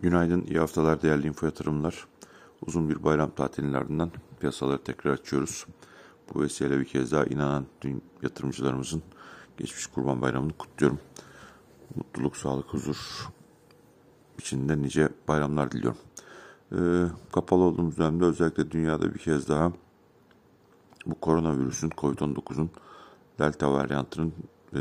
[0.00, 2.06] Günaydın, iyi haftalar değerli info yatırımlar.
[2.66, 4.10] Uzun bir bayram tatilinin ardından
[4.40, 5.66] piyasaları tekrar açıyoruz.
[6.34, 9.02] Bu vesileyle bir kez daha inanan tüm yatırımcılarımızın
[9.56, 10.98] geçmiş kurban bayramını kutluyorum.
[11.94, 13.28] Mutluluk, sağlık, huzur
[14.38, 15.98] içinde nice bayramlar diliyorum.
[16.72, 19.72] Ee, kapalı olduğumuz dönemde özellikle dünyada bir kez daha
[21.06, 22.70] bu koronavirüsün, Covid-19'un
[23.38, 24.32] delta varyantının
[24.74, 24.80] e,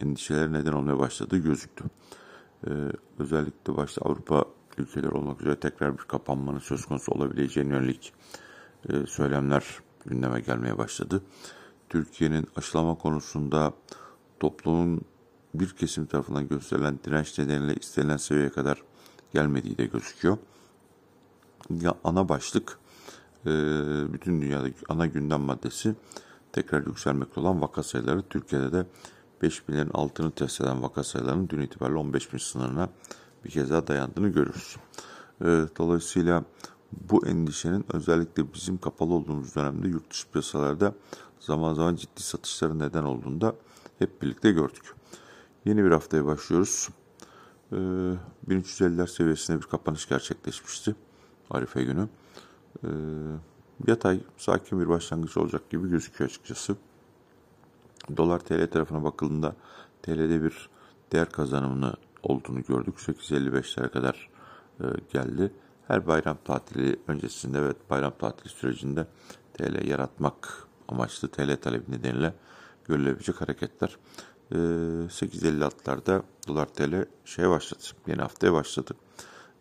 [0.00, 1.84] endişeleri neden olmaya başladığı gözüktü.
[2.66, 2.70] Ee,
[3.18, 4.44] özellikle başta Avrupa
[4.78, 8.12] ülkeleri olmak üzere tekrar bir kapanmanın söz konusu olabileceğine yönelik
[8.88, 9.64] e, söylemler
[10.06, 11.22] gündeme gelmeye başladı.
[11.88, 13.72] Türkiye'nin aşılama konusunda
[14.40, 15.00] toplumun
[15.54, 18.82] bir kesim tarafından gösterilen direnç nedeniyle istenilen seviyeye kadar
[19.34, 20.38] gelmediği de gözüküyor.
[21.70, 22.78] Ya ana başlık
[23.46, 23.50] e,
[24.12, 25.94] bütün dünyadaki ana gündem maddesi
[26.52, 28.86] tekrar yükselmekte olan vaka sayıları Türkiye'de de
[29.42, 32.88] 5 binin altını test eden vaka sayılarının dün itibariyle 15 bin sınırına
[33.44, 34.76] bir kez daha dayandığını görürüz.
[35.40, 36.44] Ee, dolayısıyla
[37.10, 40.94] bu endişenin özellikle bizim kapalı olduğumuz dönemde yurt dışı piyasalarda
[41.40, 43.54] zaman zaman ciddi satışların neden olduğunu da
[43.98, 44.94] hep birlikte gördük.
[45.64, 46.88] Yeni bir haftaya başlıyoruz.
[47.72, 47.76] Ee,
[48.48, 50.94] 1350'ler seviyesinde bir kapanış gerçekleşmişti
[51.50, 52.08] Arife günü.
[52.84, 52.88] Ee,
[53.86, 56.76] yatay, sakin bir başlangıç olacak gibi gözüküyor açıkçası.
[58.16, 59.56] Dolar TL tarafına bakıldığında
[60.02, 60.68] TL'de bir
[61.12, 62.94] değer kazanımını olduğunu gördük.
[62.98, 64.28] 8.55'lere kadar
[64.80, 65.52] e, geldi.
[65.88, 69.06] Her bayram tatili öncesinde ve bayram tatili sürecinde
[69.54, 72.34] TL yaratmak amaçlı TL talebi nedeniyle
[72.84, 73.96] görülebilecek hareketler.
[74.50, 77.82] E, 8.56'larda dolar TL şeye başladı.
[78.06, 78.94] Yeni haftaya başladı.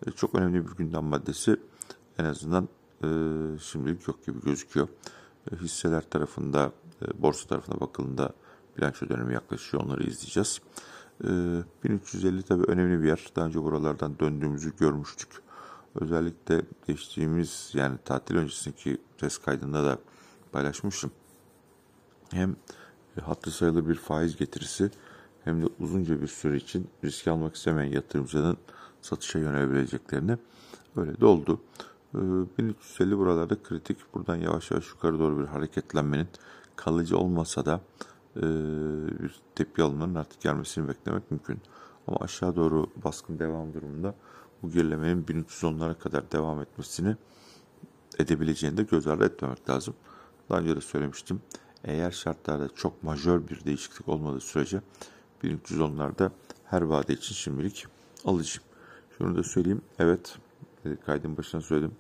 [0.08, 1.58] E, çok önemli bir gündem maddesi
[2.18, 2.70] en azından
[3.04, 3.08] e,
[3.60, 4.88] şimdilik yok gibi gözüküyor.
[5.52, 6.72] E, hisseler tarafında
[7.18, 8.34] borsa tarafına bakıldığında
[8.78, 9.84] bilanço dönemi yaklaşıyor.
[9.84, 10.62] Onları izleyeceğiz.
[11.84, 13.32] 1350 e, tabii önemli bir yer.
[13.36, 15.30] Daha önce buralardan döndüğümüzü görmüştük.
[15.96, 19.98] Özellikle geçtiğimiz yani tatil öncesindeki ses kaydında da
[20.52, 21.12] paylaşmıştım.
[22.32, 22.56] Hem
[23.22, 24.92] hatırı sayılı bir faiz getirisi
[25.44, 28.58] hem de uzunca bir süre için risk almak istemeyen yatırımcının
[29.02, 30.38] satışa yönelebileceklerini
[30.96, 31.62] öyle de oldu.
[32.14, 33.98] 1350 buralarda kritik.
[34.14, 36.28] Buradan yavaş yavaş yukarı doğru bir hareketlenmenin
[36.84, 37.82] kalıcı olmasa da
[38.36, 38.42] e,
[39.24, 41.62] bir tepki alımlarının artık gelmesini beklemek mümkün.
[42.08, 44.16] Ama aşağı doğru baskın devam durumunda
[44.64, 47.16] bu gerilemenin 1310'lara kadar devam etmesini
[48.18, 49.94] edebileceğini de göz ardı etmemek lazım.
[50.50, 51.42] Daha önce de söylemiştim.
[51.84, 54.82] Eğer şartlarda çok majör bir değişiklik olmadığı sürece
[55.44, 56.32] 1310'larda
[56.66, 57.86] her vade için şimdilik
[58.26, 58.60] alıcı.
[59.18, 59.82] Şunu da söyleyeyim.
[60.00, 60.38] Evet
[61.06, 61.96] kaydın başına söyledim.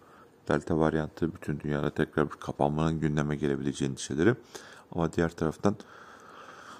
[0.47, 4.35] Delta varyantı bütün dünyada tekrar bir kapanmanın gündeme gelebileceğini endişeleri.
[4.95, 5.75] Ama diğer taraftan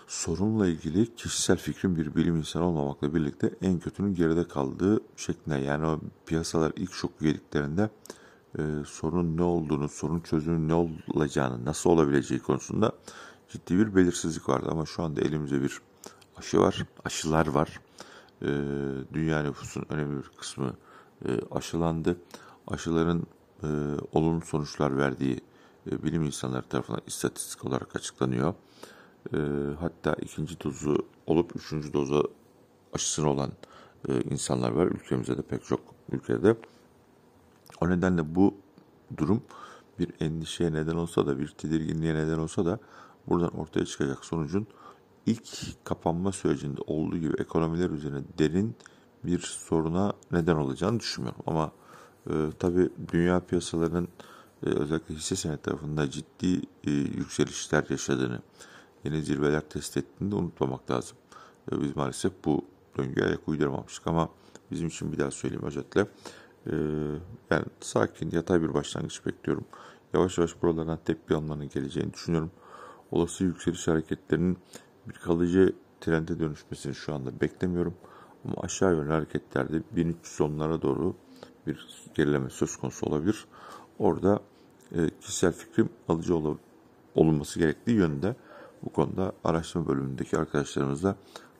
[0.08, 5.86] sorunla ilgili kişisel fikrin bir bilim insanı olmamakla birlikte en kötünün geride kaldığı şeklinde yani
[5.86, 7.90] o piyasalar ilk şok yediklerinde
[8.58, 12.92] e, sorunun ne olduğunu, sorun çözümünün ne olacağını, nasıl olabileceği konusunda
[13.50, 14.68] ciddi bir belirsizlik vardı.
[14.72, 15.82] Ama şu anda elimizde bir
[16.38, 17.80] aşı var, aşılar var.
[18.42, 18.48] E,
[19.14, 20.74] dünya nüfusunun önemli bir kısmı
[21.26, 22.18] e, aşılandı.
[22.68, 23.24] Aşıların
[23.64, 23.68] e,
[24.12, 25.42] olumlu sonuçlar verdiği
[25.92, 28.54] e, bilim insanları tarafından istatistik olarak açıklanıyor.
[29.34, 29.38] E,
[29.80, 32.24] hatta ikinci dozu olup üçüncü doza
[32.94, 33.52] aşısını olan
[34.10, 34.86] e, insanlar var.
[34.86, 35.80] Ülkemizde de pek çok
[36.12, 36.56] ülkede.
[37.82, 38.54] O nedenle bu
[39.18, 39.44] durum
[40.00, 42.80] bir endişeye neden olsa da bir tedirginliğe neden olsa da
[43.28, 44.68] buradan ortaya çıkacak sonucun
[45.26, 45.48] ilk
[45.84, 48.76] kapanma sürecinde olduğu gibi ekonomiler üzerine derin
[49.24, 51.42] bir soruna neden olacağını düşünmüyorum.
[51.48, 51.72] Ama
[52.30, 54.08] e, tabii dünya piyasalarının
[54.66, 58.40] e, özellikle hisse senedi tarafında ciddi e, yükselişler yaşadığını,
[59.04, 61.18] yeni zirveler test ettiğini de unutmamak lazım.
[61.72, 62.66] E, biz maalesef bu
[62.98, 64.30] döngüye ayak uyduramamıştık ama
[64.72, 66.08] bizim için bir daha söyleyeyim özetle.
[66.68, 66.76] E,
[67.52, 69.66] yani sakin, yatay bir başlangıç bekliyorum.
[70.14, 72.52] Yavaş yavaş buralardan tepki almanın geleceğini düşünüyorum.
[73.12, 74.58] Olası yükseliş hareketlerinin
[75.08, 77.94] bir kalıcı trende dönüşmesini şu anda beklemiyorum.
[78.46, 81.16] Ama aşağı yönlü hareketlerde 1310'lara doğru
[81.68, 83.46] bir gerileme söz konusu olabilir.
[84.00, 84.40] Orada
[84.96, 86.58] e, kişisel fikrim alıcı ol,
[87.16, 88.36] olunması gerektiği yönde
[88.84, 91.16] bu konuda araştırma bölümündeki arkadaşlarımızla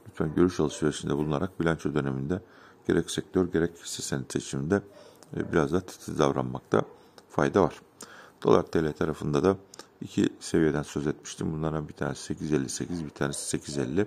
[0.10, 2.42] lütfen görüş alışverişinde bulunarak bilanço döneminde
[2.88, 4.82] gerek sektör gerek hisse senedi seçiminde
[5.38, 6.82] e, biraz daha titiz davranmakta
[7.30, 7.82] fayda var.
[8.44, 9.58] Dolar TL tarafında da
[10.02, 11.54] iki seviyeden söz etmiştim.
[11.54, 14.06] Bunlardan bir tanesi 8.58 bir tanesi 8.50.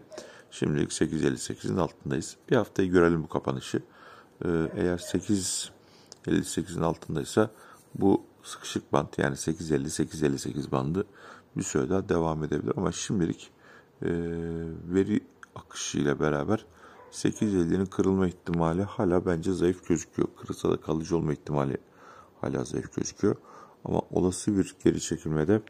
[0.51, 2.37] Şimdilik 8.58'in altındayız.
[2.51, 3.83] Bir haftayı görelim bu kapanışı.
[4.45, 4.99] Ee, eğer
[6.27, 7.51] 8.58'in altındaysa
[7.95, 11.07] bu sıkışık bant yani 8.50-8.58 bandı
[11.57, 12.73] bir süre daha devam edebilir.
[12.77, 13.51] Ama şimdilik
[14.03, 14.09] e,
[14.89, 15.21] veri
[15.55, 16.67] akışı ile beraber
[17.13, 20.29] 8.50'nin kırılma ihtimali hala bence zayıf gözüküyor.
[20.37, 21.77] Kırılsa da kalıcı olma ihtimali
[22.41, 23.37] hala zayıf gözüküyor.
[23.85, 25.63] Ama olası bir geri çekilmede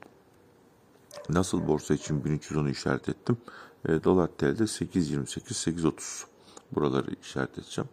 [1.28, 3.36] nasıl borsa için 1310'u işaret ettim.
[3.88, 6.24] E, dolar TL'de 8.28, 8.30
[6.72, 7.90] buraları işaret edeceğim.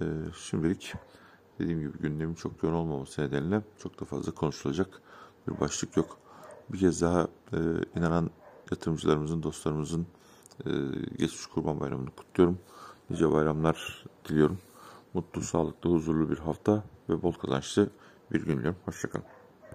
[0.00, 0.04] E,
[0.42, 0.94] şimdilik
[1.58, 5.02] dediğim gibi gündemin çok yoğun olmaması nedeniyle çok da fazla konuşulacak
[5.48, 6.18] bir başlık yok.
[6.68, 7.58] Bir kez daha e,
[7.96, 8.30] inanan
[8.70, 10.06] yatırımcılarımızın, dostlarımızın
[10.66, 10.70] e,
[11.18, 12.58] geçmiş Kurban Bayramı'nı kutluyorum.
[13.10, 14.58] Nice bayramlar diliyorum.
[15.14, 17.90] Mutlu, sağlıklı, huzurlu bir hafta ve bol kazançlı
[18.32, 18.78] bir gün diliyorum.
[18.84, 19.35] Hoşçakalın.